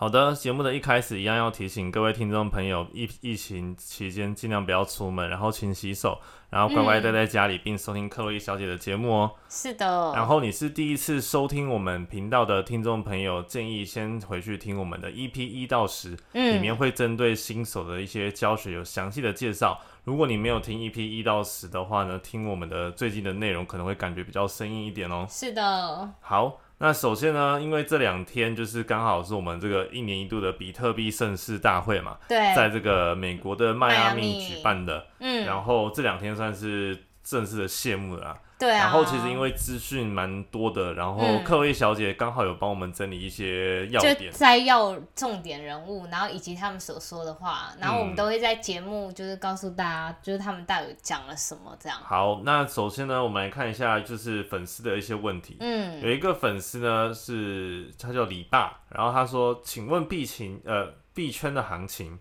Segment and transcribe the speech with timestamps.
[0.00, 6.20] 好的，节目的一开始一样要提醒各位听众朋友，疫疫情期间尽量不要出门，然后勤洗手，
[6.50, 9.32] 然后乖乖待在家里，并收听克洛伊小姐的节目哦。
[9.48, 10.12] 是的。
[10.14, 19.80] 然后你是第一次收听我们频道的听众朋友，建议先回去听我们的 EP 一到十，里面会针对新手的一些教学有详细的介绍。
[20.04, 25.26] 如果你没有听 EP 一到十的话呢，听我们的最近的内容可能会感觉比较生硬一点哦。
[25.28, 26.08] 是的。
[26.20, 26.60] 好。
[26.80, 36.96] 那首先呢，因为这两天就是刚好是我们这个一年一度的比特币盛世大会嘛，对，在这个美国的迈阿密举办的，嗯，然后这两天算是
[37.28, 38.36] 正式的谢幕了。
[38.58, 51.96] 对啊，然后其实因为资讯蛮多的，然后克薇小姐刚好有帮我们整理一些要点，摘要重点人物，然后以及他们所说的话，然后我们都会在节目就是告诉大家，就是他们到底讲了什么这样。
[52.02, 55.58] 好，那首先呢，我们来看一下就是粉丝的一些问题。
[55.60, 62.18] 嗯，有一个粉丝呢是他叫李爸，然后他说，请问币情呃币圈的行情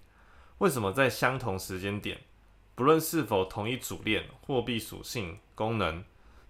[0.60, 2.16] 为什么在相同时间点，
[2.78, 6.04] 不论是否同一主链、货币属性、功能？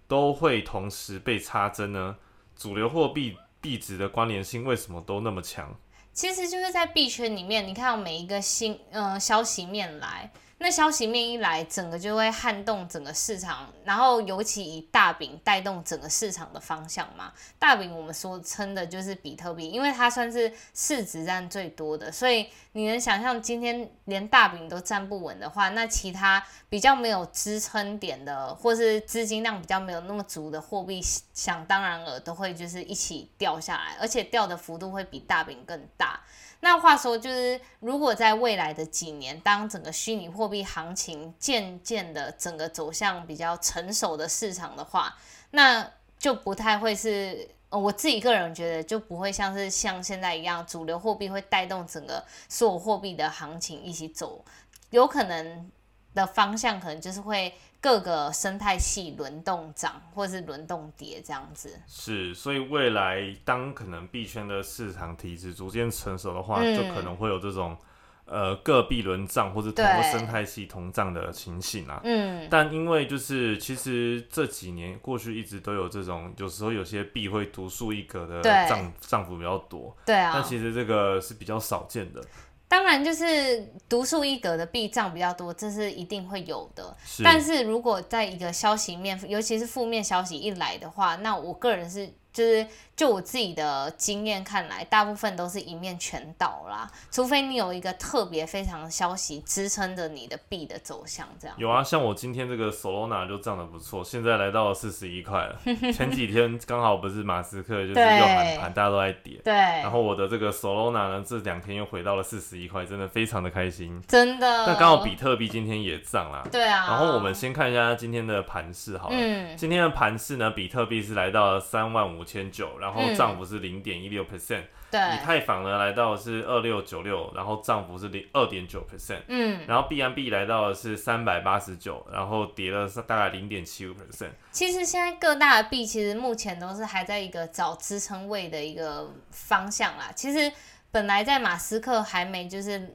[0.06, 2.16] 都会同时被插针呢？
[2.54, 5.74] 主流货币币值的关联性为什么都那么强？
[6.12, 10.30] 其实就是在币圈里面，你看到每一个新呃消息面来。
[10.60, 17.32] 那消息面一来，整个就会撼动整个市场，然后尤其以大饼带动整个市场的方向嘛。
[17.60, 31.00] 大饼我们说称的就是比特币，因为它算是市值占最多的，所以你能想象今天连大饼都站不稳的话，那其他比较没有支撑点的，或是资金量比较没有那么足的货币，
[31.32, 36.18] 想当然了都会就是一起掉下来，而且掉的幅度会比大饼更大。
[36.60, 45.16] 那话说，就是如果在未来的几年，当整个虚拟货币行情渐渐的整个走向比较成熟的市场的话，
[45.50, 45.88] 那
[46.18, 54.44] 就不太会是，我自己个人觉得就不会像是像现在一样，主流货币会带动整个所有货币的行情一起走，
[54.90, 55.70] 有可能
[56.14, 57.54] 的方向可能就是会。
[57.80, 67.76] 各个生态系轮动涨或者是轮动跌这样子，是，所以未来当可能币圈的市场体制逐渐成熟的话，就可能会有这种
[68.24, 72.00] 呃各币轮涨或者同个生态系同涨的情形啊。
[72.02, 82.20] 嗯，但因为就是其实这几年过去一直都有这种，有时候有些币会独树一格的涨涨幅比较多，对啊，但其实这个是比较少见的。
[82.68, 86.96] 当然，就是独树一格的避障比较多，这是一定会有的。
[87.24, 92.12] 但是如果在一个消息面，尤其是负面消息一来的话，那我个人是。
[92.30, 92.64] 就是
[92.98, 101.56] 就我自己的经验看来，大部分都是一面全倒啦，除非你有一个特别非常的消息支撑着你的币的走向，这样。
[101.60, 105.60] 有啊，像我今天这个 Solana 就涨得不错，现在来到了四十一块了。
[105.92, 109.40] 前几天 刚好不是马斯克就是又喊盘，大家都在跌。
[109.42, 109.54] 对。
[109.54, 114.02] 然后我的这个 Solana 呢，这两天又回到了四十一块，真的非常的开心。
[114.06, 114.66] 真的。
[114.66, 116.44] 那刚好比特币今天也涨了。
[116.50, 116.88] 对啊。
[116.88, 119.16] 然后我们先看一下今天的盘势好了。
[119.16, 119.56] 嗯。
[119.56, 122.18] 今天的盘势呢，比特币是来到了三万五。
[122.28, 134.30] 千九，然后涨幅是零点一六 percent，对，以太坊呢来到是二六九六，然后涨幅是零二点九 percent，嗯，然后 B M B 来到的是三百八十九，然后跌了大概零点七五 percent。
[134.50, 140.10] 其实现在各大的币其实目前都是还在一个找支撑位的一个方向啦。
[140.14, 140.52] 其实
[140.90, 142.94] 本来在马斯克还没就是。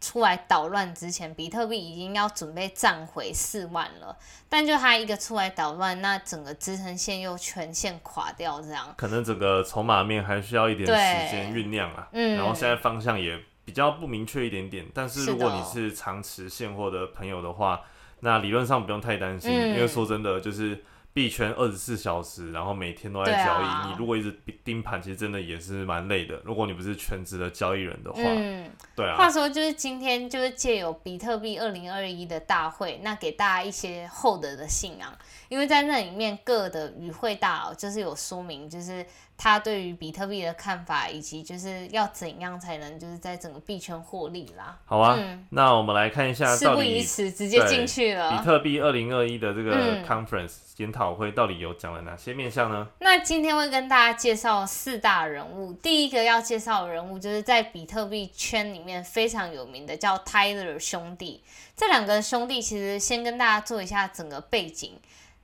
[0.00, 4.16] 出来捣乱之前，比特币已经要准备涨回四万了，
[4.48, 12.08] 但就他一个出来捣乱，那整个支撑线又全线垮掉，这样可能整个筹码面还需要一点时间酝酿啊。
[12.12, 17.82] 嗯，然后现在方向也比较不明确一点点，但是如果你是长持现货的朋友的话，
[18.20, 20.84] 那理论上不用太担心，因为说真的就是。
[21.12, 23.88] 币圈二十四小时，然后每天都在交易。
[23.88, 24.30] 你如果一直
[24.64, 26.40] 盯盘，其实真的也是蛮累的。
[26.44, 29.16] 如果你不是全职的交易人的话，嗯，对啊。
[29.16, 35.12] 话说，就是今天就是借有比特币二零二一的大会，那给大家一些厚德的信仰，
[35.48, 39.04] 因为在那里面各的与会大佬就是有说明，就是。
[39.42, 44.78] 他对于比特币的看法，以及就是要怎样才能就是在整个币圈获利啦。
[44.84, 48.30] 好啊，那我们来看一下，事不宜迟，直接进去了。
[48.32, 52.86] 比特币二零二一的这个 conference 研讨会到底有讲了哪些面向呢？
[52.98, 55.72] 那今天会跟大家介绍四大人物。
[55.72, 61.42] 第一个要介绍的人物，就是在比特币圈里面非常有名的，叫 Tyler 兄弟。
[61.74, 64.92] 这两个兄弟其实先跟大家做一下整个背景。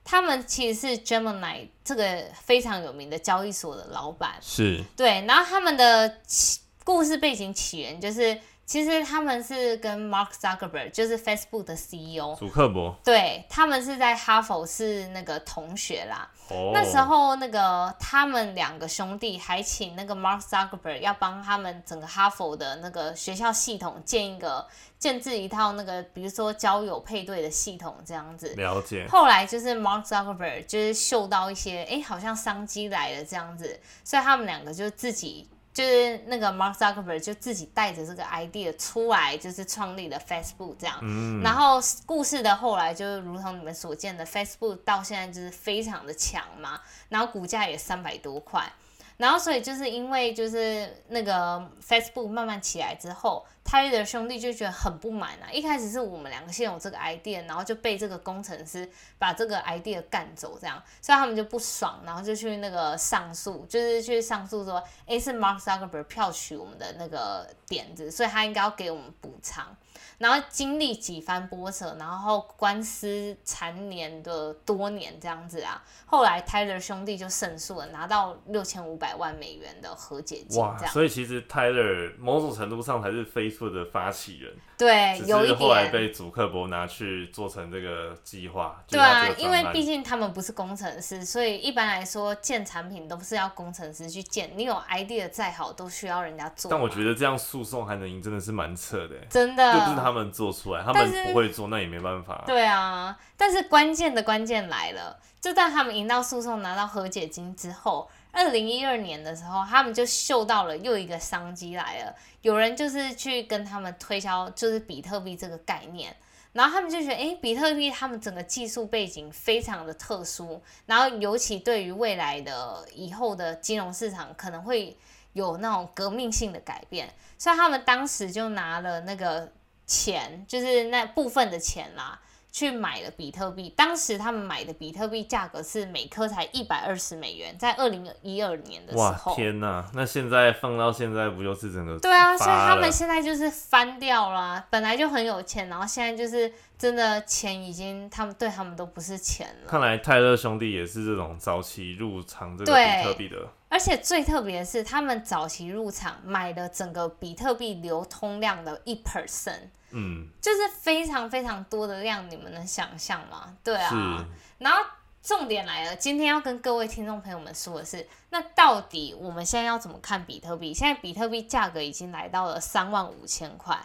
[0.09, 5.25] 他们其实是 Gemini 这个非常有名的交易所的老板，是对。
[5.27, 16.29] 然后他们的起故事背景起源就是，其实他们是跟 Mark Zuckerberg，就是 Facebook 的 CEO，祖克伯，对他们是在哈佛是那个同学啦。
[16.49, 16.71] 哦。
[16.73, 24.67] 那时候那个他们两个兄弟还请那个 Mark Zuckerberg 要帮他们整个哈佛的那个学校系统建一个。
[24.99, 28.55] 建制一套那个，比如说交友配对的系统这样子。
[28.55, 29.07] 了解。
[29.07, 35.47] 后来就是 Mark Zuckerberg 就是嗅到一些，哎，好像商机来了这样子，所以他们两个就自己，
[35.77, 40.97] 就是那个 Mark Zuckerberg 就自己带着这个 idea 出来，就是创立了 Facebook 这样。
[41.03, 41.39] 嗯。
[41.43, 48.73] 然后故事的后来就如同你们所见的，Facebook 到现在就是非常的强嘛，然后股价也三百多块。
[49.17, 55.49] 然后，所以就是因为就是那个 Facebook 慢慢起来之后，泰勒的兄弟就觉得很不满啊。
[55.51, 58.87] 一开始是我们两个先有这个 idea，然后就被这个工程师
[59.17, 69.75] 把这个 idea 干走，这样，所以他们就不爽，然后就去那个上诉，就是去上诉说，哎，是 Mark Zuckerberg 票取我们的那个点子，所以他应该要给我们补偿。
[70.17, 80.61] 然后经历几番波折，然后官司缠绵的多年这样子啊，后来 Tyler 兄弟就胜诉了，拿到六千五百万美元的和解金。
[80.61, 84.53] 哇，所以其实 Tyler 某种程度上才是 Facebook 的发起人。
[84.77, 85.57] 对，有一点。
[85.57, 88.83] 后来被祖克伯拿去做成这个计划。
[88.87, 94.51] 对啊，因为毕竟他们不是工程师，所以一般来说建产品都是要工程师去建。
[94.55, 96.69] 你有 idea 再好，都需要人家做。
[96.69, 99.15] 但我觉得这样诉讼还能赢，真的是蛮扯的。
[99.29, 100.06] 真的。
[100.11, 102.43] 们做出来，他们不会做，那也没办法。
[102.45, 112.15] 对啊，但是关键的关键来了，就在他们赢到诉讼拿到和解金之后，二零一二年的时候，他们就嗅到了又一个商机来了。
[112.41, 116.15] 有人就是去跟他们推销，就是比特币这个概念，
[116.53, 124.95] 然后他们就觉得，哎，比特币他们整个技术背景非常的特殊，然后尤其对于未来的以后的金融市场可能会
[125.33, 129.51] 有那种革命性的改变，所以他们当时就拿了那个。
[129.87, 132.19] 钱就是那部分的钱啦，
[132.51, 133.69] 去买了比特币。
[133.69, 139.31] 当时他们买的比特币价格是每颗才一百二十美元，在二零一二年的时候。
[139.31, 139.89] 哇天哪！
[139.93, 141.97] 那现在放到现在不就是整个？
[141.99, 144.65] 对啊，所以他们现在就是翻掉了。
[144.69, 149.67] 本来就很有钱，然后现在就是真的钱已经他们对他们都不是钱了。
[149.67, 153.47] 看来泰勒兄弟也是这种早期入场这个比特币的。
[153.69, 159.69] 而且最特别的是，他们早期入场买了整个比特币流通量的一 percent。
[159.91, 163.55] 嗯，就是非常非常多的量，你们能想象吗？
[163.63, 164.25] 对啊，
[164.57, 164.79] 然后
[165.21, 170.73] 重点来了，今天要跟各位听众朋友们说的是，那到底我们现在要怎么看比特币？
[170.73, 173.77] 现在比特币价格已经来到了三万五千块，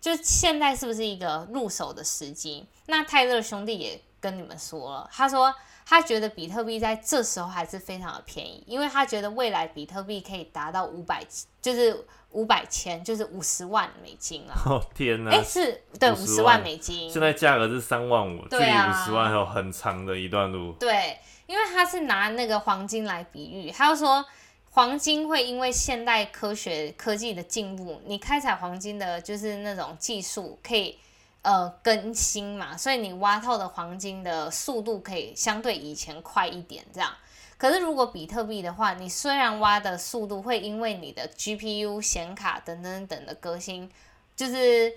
[0.00, 2.66] 就现在是不是一个入手的时机？
[2.86, 5.54] 那泰勒兄弟也跟你们说了，他说
[5.84, 11.24] 他觉得比特币在这时候还是非常的便宜，因为他觉得未来比特币可以达到五百，
[11.62, 12.06] 就是。
[12.32, 14.52] 五百千就是五十万美金啊！
[14.68, 15.30] 哦天哪！
[15.30, 17.10] 哎，是对五十万美金。
[17.10, 20.74] 现在价格是三万五，距离五十万还有很长的一段路。
[20.74, 24.22] 对，因为他是拿那个黄金来比喻，他就说
[24.70, 30.96] 黄金会因为现代科学科技的进步，你开采黄金的就是那种技术可以
[31.42, 37.12] 呃更新嘛，所以你挖透的黄金的速度可以相对以前快一点，这样。
[37.56, 43.90] 可是，如果比特币的话，你虽然挖的速度会因为你的 GPU 显卡等等等的革新，
[44.36, 44.94] 就是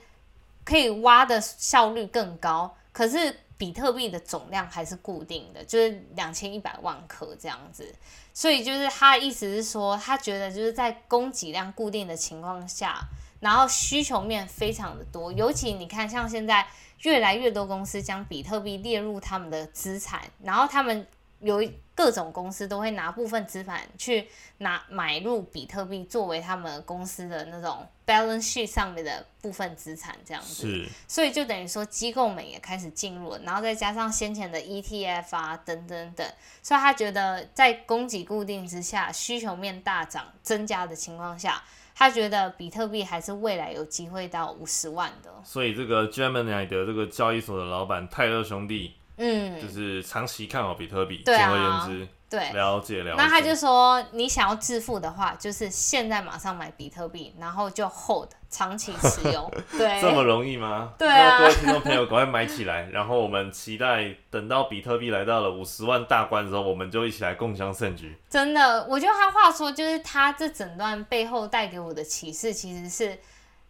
[0.64, 7.94] 可以挖的效率更高，可是比特币的总量还是固定的，就是两千一百万颗这样子。
[8.34, 13.00] 所以，就是他的意思是说，他觉得就是在供给量固定的情况下，
[13.40, 16.68] 然后需求面非常的多，尤其你看，像现在
[17.04, 21.06] 越来越多公司将比特币列入他们的资产，然后他们。
[21.42, 21.64] 有
[21.96, 24.28] 各种公司都会拿部分资产去
[24.60, 30.88] 拿买入比特币，作为他们公司的那种 balance sheet 上面的部分资产，这样子。
[31.08, 36.28] 所以就等于说机构们也开始进入了，然后再加上先前的 ETF 啊等等等，
[36.64, 45.32] 所以他觉得在供给固定之下，需求面大涨增加的情况下，他觉得比特币还是未来有机会到五十万的。
[45.44, 48.96] 所以这个 Gemini 的这个交易所的老板泰勒兄弟。
[49.18, 51.22] 嗯，就是长期看好比特币。
[51.26, 53.18] 简而言之，对，了解了解。
[53.18, 59.52] 那他就说，你想要致富的话，就是现在马上买比特币，然后就 hold 长期持有。
[59.78, 60.94] 对，这么容易吗？
[60.98, 62.90] 对啊，各位听众朋友，赶快买起来。
[62.92, 68.18] 然后我们期待等到比特币来到了五十万大关的时候，我们就一起来共享盛举。
[68.30, 73.20] 真的，我觉得他话说，就是他这整段背后带给我的启示，其实是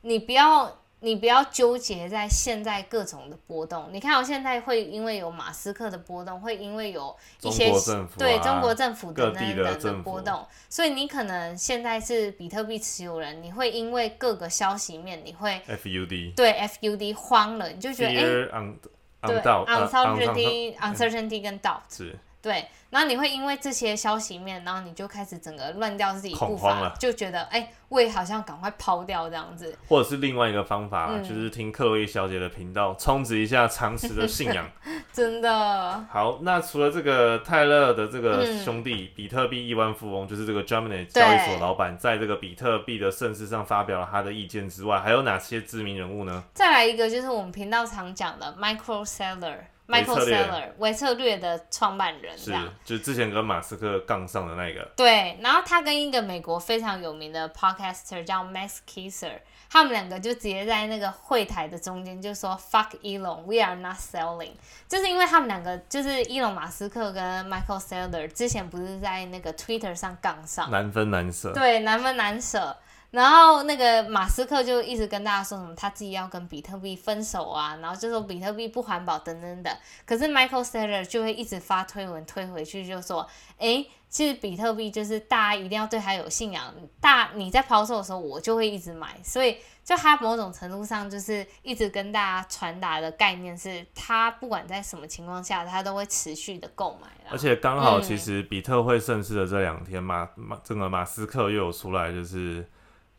[0.02, 0.78] 你不要。
[1.04, 3.90] 你不要纠结在现在各种的波动。
[3.92, 7.72] 你看，我现在会因为有马斯克的波动，会因为有一些
[8.18, 22.18] 对中国政府的等等的波动，所以你可能现在是比特币持有人，你会因为各个消息面，你会 FUD 对 FUD 慌了，你就觉得哎，对 uncertainty uncertainty 跟 doubt 是。
[22.42, 29.78] 对，然后你会因为这些消息面，然后你就开始整个乱掉自己步伐，就觉得哎，胃好像赶快抛掉这样子。
[29.88, 34.68] 或者是另外一个方法，就是听克洛伊小姐的频道，充值一下常识的信仰。
[35.14, 36.04] 真的。
[36.10, 46.44] 好，那除了这个泰勒的这个兄弟，比特币亿万富翁，就是这个 Germany 交易所老板，在这个比特币的盛世上发表了他的意见之外，还有哪些知名人物呢？
[46.56, 49.58] 再来一个，就是我们频道常讲的 Micro Seller。
[49.88, 52.54] Michael Saylor，微策略的创办人，是，
[52.86, 54.90] 就之前跟马斯克杠上的那个。
[54.96, 64.54] 对，然后他跟一个美国非常有名的 podcaster 叫 Max Keiser，他们两个就直接在那个会台的中间就说 “fuck Elon”，we are not selling，
[64.88, 71.52] 就是因为他们两个就是伊隆马斯克跟 Michael Saylor 之前不是在那个 Twitter 上杠上，难分难舍。
[71.52, 72.78] 对，难分难舍。
[73.12, 79.74] 然后那个马斯克就一直跟大家说什么他自己要跟比特币分手啊，然后就说比特币不环保等等等。
[80.06, 83.28] 可是 Michael Saylor 就会一直发推文推回去，就说：
[83.58, 86.74] 哎，其实比特币就是大家一定要对它有信仰。
[87.02, 89.18] 大你在抛售的时候，我就会一直买。
[89.22, 97.10] 所以就他某种程度上就是一直跟大家传达的概念是，他不管在什么情况下，他都会持续的购买。
[97.30, 102.66] 而且刚好其实比特会盛世的这两天，马马这个马斯克又有出来就是。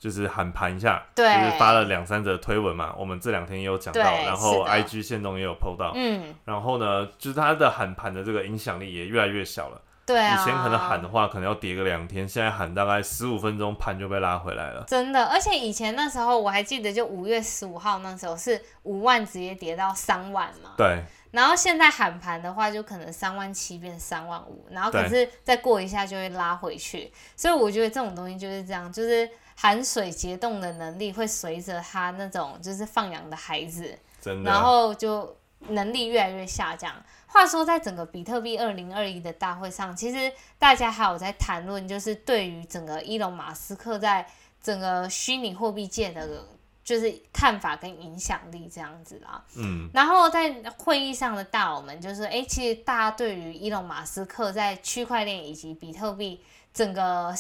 [0.03, 2.93] 就是喊盘一下，就是发了两三则推文嘛。
[2.99, 5.93] 我们这两天也有讲到，然后 I G 线中也有 PO 到。
[5.95, 9.81] 嗯，然后呢，就是他的喊盘的这个影响力也越来越小了。
[10.05, 14.83] 对啊，以前可能喊的话，可能要跌个两天，现在喊大概十五分钟，盘就被拉回来了。
[14.89, 20.73] 真的，而且以前那时候我还记得，就五月十五号那时候是五万直接跌到三万嘛。
[20.77, 21.05] 对。
[21.31, 27.13] 然后现在喊盘的话，就可能三万七变三万五，然后可是再过一下就会拉回去。
[27.37, 29.31] 所以我觉得这种东西就是这样，就是。
[29.62, 33.97] 含水结冻的能力会随着他那种就是放养的孩子，
[34.45, 35.37] 然后就
[35.69, 36.92] 能力越来越下降。
[37.28, 44.26] 话说，在整个比特币二零二一的大会上，其实大家还有在谈论，就是对于整个伊隆马斯克在
[44.61, 46.45] 整个虚拟货币界的，
[46.83, 49.45] 就是看法跟影响力这样子啦。
[49.57, 56.42] 嗯，然后在会议上的大佬们就是，哎，其实大家对于伊隆马斯克在区块链以及比特币
[56.75, 57.33] 整个。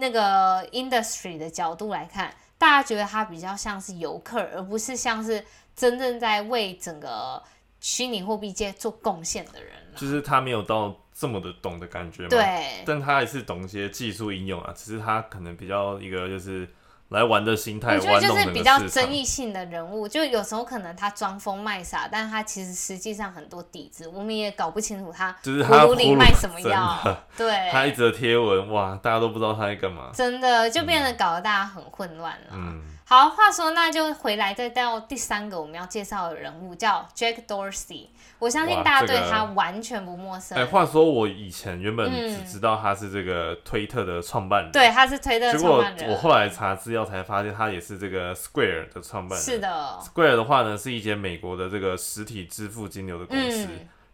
[0.00, 5.44] 那个 industry 的角度来看，大家觉得他比较像是游客，而不是像是
[5.76, 7.40] 真正在为整个
[7.80, 9.72] 虚拟货币界做贡献的人。
[9.94, 12.28] 就是他没有到这么的懂的感觉嘛。
[12.30, 12.82] 对。
[12.84, 16.68] 但他还是懂一些技术应用啊，只是他可能比较一个就是。
[17.10, 26.98] 来玩的心态，我觉得就是比较争议性的人物，就有时候可能他装疯卖傻，但他其实实际上很多底子，我们也搞不清楚他就是他里卖什么药。
[27.36, 32.52] 对，他一则贴文，哇，大家都不知道他在干嘛，真的就变得搞得大家很混乱了。
[32.52, 32.82] 嗯。
[33.10, 38.06] 好，话说那就回来再到第三个我们要介绍的人物，叫 Jack Dorsey。
[38.38, 40.56] 我相信大家对他完全不陌生。
[40.56, 46.08] 哎，话说我以前原本只知道他是这个推特的创办人，对，他是推特创办人。
[46.08, 49.44] 我后来查资料才发现，他也是这个 Square 的创办人。
[49.44, 53.66] 是的，Square 的话呢，是一间美国的这个实体支付金流的公司。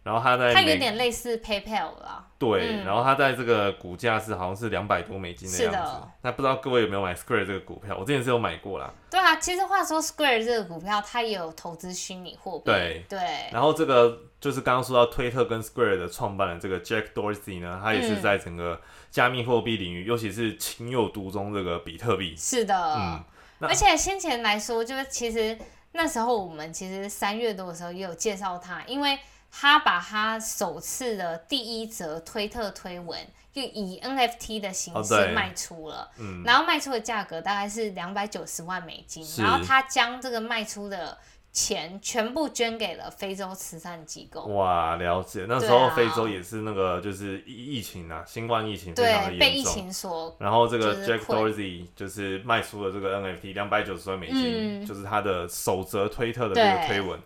[0.07, 2.25] 然后他在，它有点类似 PayPal 啦。
[2.39, 6.07] 对，然后它在这个股价是好像是两百多美金的样子。
[6.21, 7.97] 那不知道各位有没有买 Square 这个股票？
[7.99, 8.89] 我之前是有买过啦。
[9.09, 12.65] 对啊，其实话说 Square 这个股票，它也有投资虚拟货币。
[12.65, 13.19] 对对。
[13.51, 18.79] 然后这个就是刚刚说到推特跟 Square 的创办人这个 Jack Dorsey 呢，他也是在整个
[19.11, 22.33] 加密货币领域，尤其是情有独钟这个比特币。
[22.37, 22.95] 是的。
[22.95, 23.21] 嗯。
[23.59, 25.57] 而且先前来说，就是其实
[25.91, 29.17] 那时候我们其实三月多的时候也有介绍他，因为。
[29.51, 33.19] 他把他首次的第一则推特推文，
[33.51, 36.09] 就以 NFT 的形式卖出了，
[36.45, 41.17] 然后卖出的价格大概是两百九十万美金，然后他将这个卖出的
[41.51, 44.43] 钱全部捐给了非洲慈善机构。
[44.45, 57.19] 哇，了解，那时候非洲也是那个就是疫疫情啊，新冠疫情非常的严重，被疫情所，然后这个 Jack Dorsey 就是卖出了这个 NFT 两百九十万美金，就是他的首则推特的这个推文。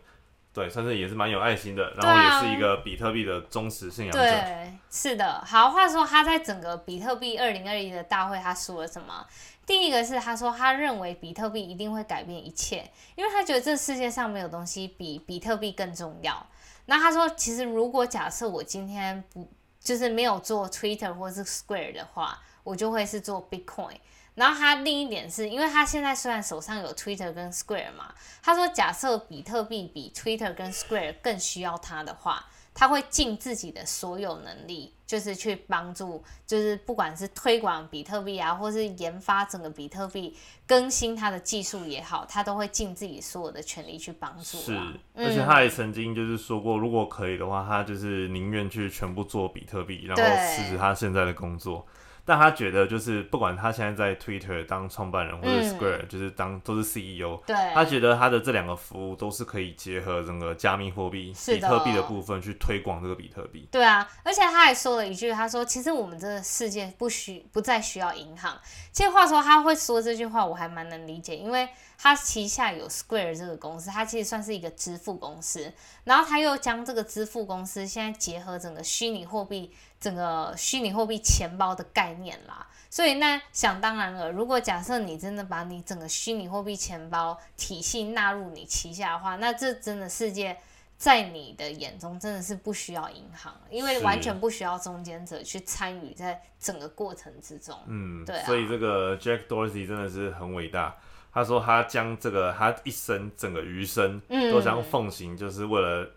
[0.53, 4.19] 对，算是也是蛮有爱心的，然后也是一个比特币的忠实信仰者。
[4.19, 5.41] 对，是的。
[5.45, 9.25] 好，话说他在整个比特币二零二一的大会，他说了什么？
[9.65, 16.45] 第一个是他说，他认为比特币一定会改变一切，因为他觉得这世界上没有东西比比特币更重要。
[16.87, 19.47] 那他说，其实如果假设我今天不
[19.79, 23.95] 就是没有做 Twitter 或是 Square 的话，我就会是做 Bitcoin。
[24.35, 32.45] 然后他另一点是因为他现在虽然手上有 Twitter 跟 Square 嘛，他说假设比特币比 Twitter 跟 Square 更需要他的话。
[32.73, 40.33] 他会尽自己的所有能力，就是去帮助，就是不管是推广比特币啊，或是研发整个比特币
[40.65, 44.57] 更新它的技术也好，他都会尽自己所有的全力去帮助。
[44.57, 44.79] 是，
[45.13, 50.23] 而且他也曾经就是说过，如果可以的话，他就是宁愿去全部做比特币，然后
[50.55, 51.85] 辞职他现在的工作。
[52.23, 63.67] 但他觉得，就是不管他现在在 Twitter 当创办人，或者 Square 就是当都是 CEO，对，他觉得他的这两个服务都是可以结合整个加密货币、比特币的部分去推广这个比特币。
[63.71, 68.57] 对啊，而且他还说了一句，他说：“其实我们这个世界不需不再需要银行。”
[68.93, 75.73] 其实话说他会说这句话，我还蛮能理解，因为他旗下有 Square 这个公司，他其实算是一个支付公司，
[76.03, 79.73] 然后他又将这个支付公司现在结合整个虚拟货币。
[80.01, 90.57] 整个虚拟货币钱包的概念啦，所以那想当然了，如果假设你真的把你整个虚拟货币钱包体系纳入你旗下的话，那这真的世界
[90.97, 97.77] 在你的眼中真的是不需要银行，因为完全不需要中间者去参与在整个过程之中。
[97.85, 98.39] 嗯，对。
[98.43, 100.97] 所以这个 Jack Dorsey 真的是很伟大，
[101.31, 104.19] 他说他将这个他一生整个余生
[104.51, 106.09] 都将奉行，就是为了。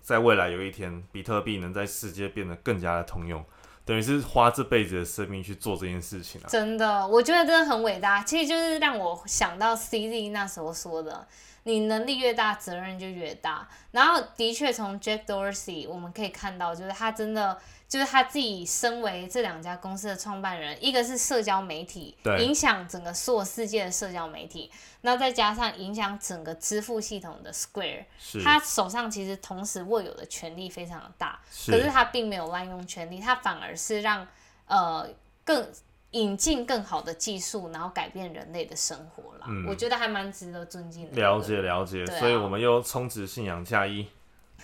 [0.00, 3.44] 在未来有一天，比特币能在世界变得更加的通用，
[3.84, 6.48] 等于是花这辈子的生命去做这件事情啊！
[6.48, 8.22] 真的，我觉得真的很伟大。
[8.22, 11.26] 其实就是让我想到 CZ 那时候说的
[11.64, 17.58] ：“你能力越大，责任就越大。”然后的确，从 Jack Dorsey 我们可以看到，就是他真的。
[17.90, 24.70] 就是他自己身为这两家公司的创办人，一个是社交媒体，影响整个所有世界的社交媒体，
[25.00, 28.04] 那再加上影响整个支付系统的 Square，
[28.44, 34.24] 他手上其实同时握有的权力非常的大，可是他并没有滥用权力，他反而是让
[34.66, 35.08] 呃
[35.42, 35.66] 更
[36.12, 39.46] 引进更好的技术，然后改变人类的生活了。
[39.68, 41.16] 我觉得还蛮值得尊敬的。
[41.20, 44.06] 了解了解，所以我们又充值信仰加一。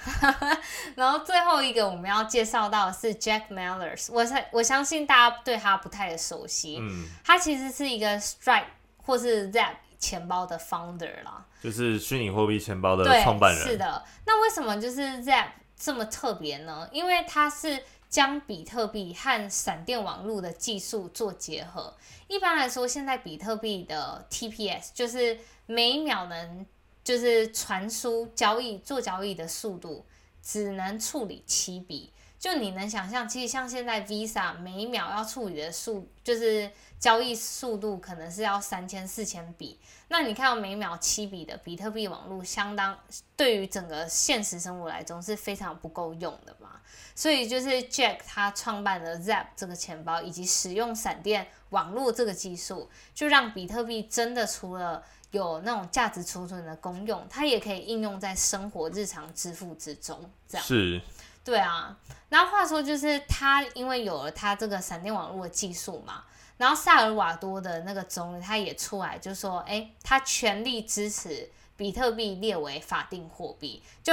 [0.94, 8.64] 然后最后一个我们要介绍到的是 Jack Mallers，我相我相信大家对他不太的熟悉，嗯，他其实是一个 Stripe
[9.02, 13.66] 或是 Zap 钱包的 founder 啦，就是虚拟货币钱包的创办人。
[13.66, 16.88] 是的，那为什么就是 Zap 这么特别呢？
[16.92, 21.94] 因为它是将比特币和闪电网络的技术做结合。
[22.28, 26.64] 一般来说，现在比特币的 TPS 就是每秒能。
[27.06, 30.04] 就是传输交易做交易的速度
[30.42, 39.78] 只能处理七笔，就你能想象，其实像现在 Visa 每秒要处理的速，就是交易速度可能是要三千四千笔。
[40.08, 42.98] 那你看到每秒七笔的比特币网络，相当
[43.36, 46.80] 对于整个现实生活来说是非常不够用的嘛。
[47.14, 60.18] 所以就是 Jack 他创办了 Zap 这个钱包，以及使用闪电网络这个技术，就让比特币真的除了有那种价值储存的功用，它也可以应用在生活日常支付之中。
[60.48, 61.00] 这样是，
[61.44, 61.96] 对啊。
[62.28, 66.24] 然后话说，就是他因为有了他这个闪电网络的技术嘛，
[66.56, 74.12] 然后萨尔瓦多的那个总理他也出来就说，哎，他全力支持比特币列为法定货币，就。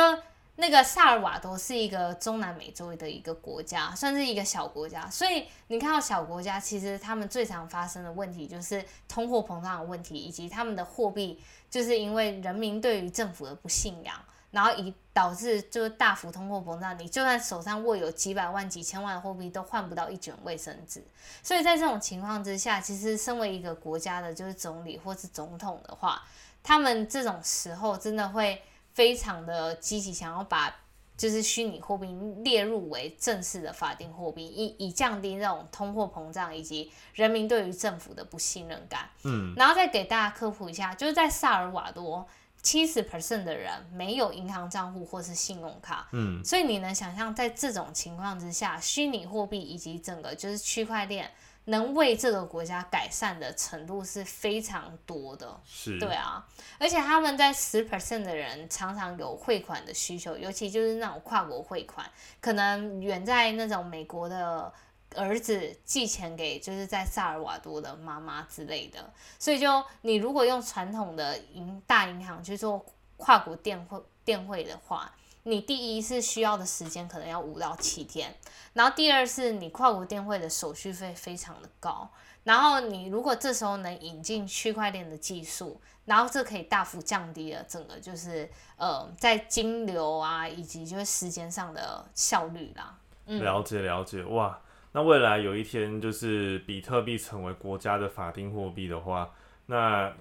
[0.56, 14.16] 那个萨尔瓦多是一个中南美洲的一个国家，算是一个小国家，所以你看到小国家，其实他们最常发生的问题就是通货膨胀的问题，以及他们的货币就是因为人民对于政府的不信仰，
[14.52, 16.96] 然后以导致就是大幅通货膨胀。
[17.00, 21.04] 你就算手上握有几百万、几千万的货币，都换不到一卷卫生纸。
[21.42, 26.22] 所以在这种情况之下，其实身为一个国家的就是总理或是总统的话，
[26.62, 28.62] 他们这种时候真的会。
[28.93, 30.73] 非常的积极，想要把
[31.15, 32.08] 就是虚拟货币
[32.43, 39.10] 列入为正式的法定货币，以以降低这种通货膨胀以及人民对于政府的不信任感。
[39.23, 42.27] 嗯，然后再给大家科普一下，就是在萨尔瓦多，
[42.62, 46.08] 七十 percent 的人没有银行账户或是信用卡。
[46.12, 51.32] 嗯，所以你能想象，在这种情况之下，虚拟货币以及整个就是区块链。
[51.65, 55.97] 能为这个国家改善的程度是非常多的，是。
[55.97, 56.45] 对啊，
[56.78, 62.06] 而且他们在十 percent 的人常常有汇款的需求，尤其就是那种跨国汇款，
[62.41, 64.71] 可能远在那种美国的
[65.15, 75.10] 儿子寄钱给就是在萨尔瓦多的妈妈之类的，所以就你如果用传统的银大银行去做跨国电汇电汇的话。
[75.43, 78.34] 你第一是需要的时间可能要五到七天，
[78.73, 82.10] 然后第二是你跨国电汇的手续费非常的高，
[82.43, 92.97] 然后你如果这时候能引进区块链的技术，然后这可以大幅降低了整个就是呃在金流啊以及就是时间上的效率啦。
[93.25, 94.60] 了解了解，哇，
[94.91, 99.32] 那未来有一天就是比特币成为国家的法定货币的话，
[99.65, 100.13] 那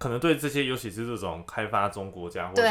[0.00, 2.68] 可能对这些尤其是这种开发中国家或者是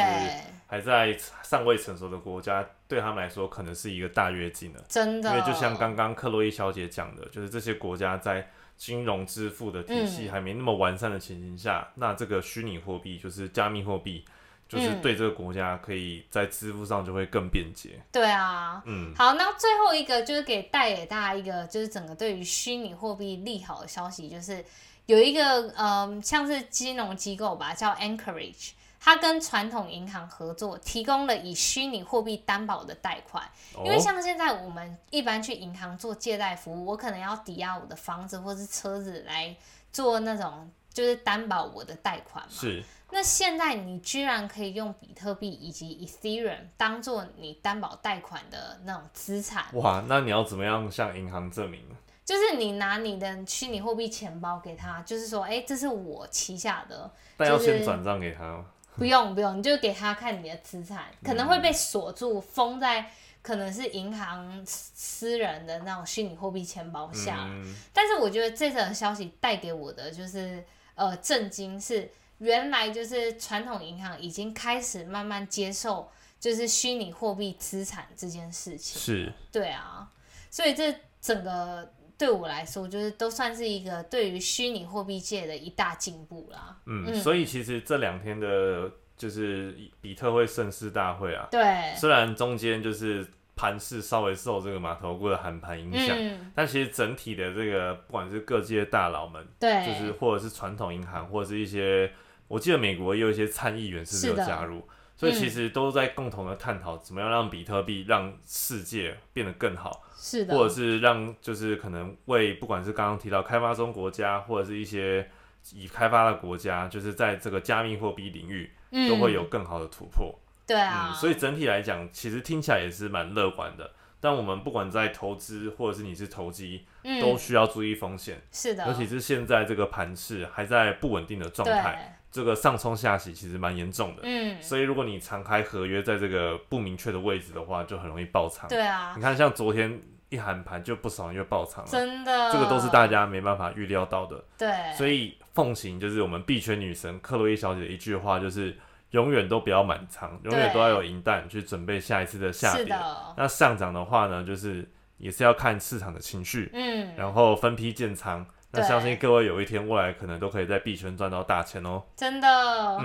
[0.67, 4.83] 还在尚未成熟的国家，对他们来说可能是一个大跃进了。
[4.89, 8.45] 真的，因为就像刚刚克洛伊小姐讲的，就是这些国家在。
[8.79, 14.23] 金融支付的体系还没那么完善的情形下，那这个虚拟货币就是加密货币，
[14.69, 17.99] 就是对这个国家可以在支付上就会更便捷。
[18.11, 24.63] 对啊，嗯，好，那最后一个就是给带给大家一个就是整个对于虚拟货币利好的消息，就是
[25.07, 28.73] 有一个嗯，像是金融机构吧，叫 Anchorage。
[29.01, 33.41] 它跟传统银行合作，提供了以虚拟货币担保的贷款。
[33.77, 39.55] 因为像现在我们一般去银行做借贷服务，我可能要抵押我的房子或是车子来
[39.93, 42.51] 做那种就是担保我的贷款嘛。
[42.51, 42.83] 是。
[43.11, 49.65] 那现在你居然可以用比特币以及 Ethereum 当做你担保贷款的那种资产。
[49.73, 51.95] 哇，那你要怎么样向银行证明呢？
[52.23, 57.11] 就是你拿你的虚拟货币钱包给他，就是说，哎，这是我旗下的。
[57.35, 58.65] 但要先转账给他吗。
[58.95, 63.09] 不用不用，你就给他看你的资产，可能会被锁住，封在
[63.41, 67.49] 可能是银行私人的那种虚拟货币钱包下。
[67.93, 70.63] 但是我觉得这则消息带给我的就是
[70.95, 78.99] 呃震惊，是原来就是传统银行已经开始慢慢接受就是虚拟货币资产这件事情。
[78.99, 80.09] 是，对啊，
[80.49, 81.93] 所以这整个。
[82.19, 86.75] 对我来说，就是都算是一个对于虚拟货币界的一大进步啦。
[86.85, 91.47] 嗯，所以其实这两天的，就是比特会盛世大会啊。
[91.49, 91.95] 对。
[91.95, 93.25] 虽然中间就是
[93.55, 96.17] 盘势稍微受这个码头股的喊盘影响，
[96.53, 102.11] 但其实整体的这个，不管是各界大佬们，对，就是或者是传统银行，或者是一些，
[102.49, 104.85] 我记得美国也有一些参议员是没有加入，
[105.15, 110.03] 所以其实都在共同的探讨怎么样让比特币让世界变得更好。
[110.17, 115.29] 是的，或者是让就是可能为不管是刚刚提到开发中国家，或者是一些
[115.71, 118.69] 已开发的国家，就是在这个加密货币领域
[119.07, 120.37] 都会有更好的突破。
[120.67, 123.91] 对啊，所以整体来讲，其实听起来也是蛮乐观的。
[124.19, 126.85] 但我们不管在投资或者是你是投机，
[127.21, 128.41] 都需要注意风险。
[128.51, 134.21] 是的，尤其是现在这个盘势还在不稳定的状态，这个上冲下洗其实蛮严重的。
[134.23, 138.69] 嗯，所以如果你常开合约在这个不明确的位置的话，就很容易爆仓。
[138.69, 140.01] 对啊，你看像昨天。
[140.31, 144.39] 一喊盘就不少人就爆仓了，真的，这个都是大家没办法预料到的。
[144.59, 148.77] 对，所以奉行就是我们币圈女神克洛伊小姐的一句话，就是
[149.09, 152.95] 永远都不要满仓，永远都要有银弹去准备下一次的下跌。
[153.35, 154.87] 那上涨的话呢，就是
[155.17, 158.45] 也是要看市场的情绪，嗯，然后分批建仓。
[158.71, 162.03] 那相信各位有一天未来可能都可以在币圈赚到大钱哦。
[162.15, 162.47] 真的，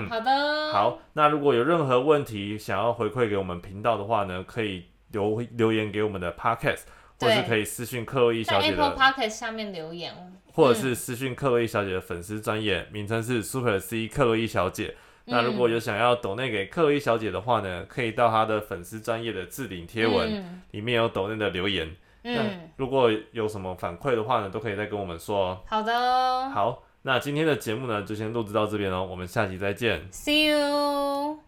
[0.09, 0.73] 好的。
[0.73, 6.81] 好，那如果有任何问题想要回馈给我们频道的话呢，可以留留言给我们的 Podcast。
[7.17, 10.13] 或是可以私信克洛伊小姐的 Apple Podcast 下面留言，
[10.51, 14.97] 或者是私信克洛伊小姐的粉丝专业名称是 Super C 克洛伊小姐。
[15.23, 21.95] 那如果有想要抖内给克洛伊小姐的话呢，可以到她的粉丝专业的置顶贴文里面有抖内的留言。
[22.25, 25.61] 嗯，如果有什么反馈的话呢，都可以再跟我们说。
[25.67, 26.49] 好的。
[26.49, 30.09] 好，那今天的节目呢，就先录制到这边喽，我们下期再见。
[30.11, 31.44] See you。